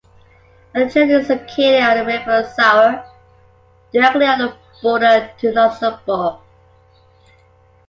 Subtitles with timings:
[0.73, 3.05] Edingen is located on the river Sauer,
[3.93, 6.39] directly on the border to Luxembourg.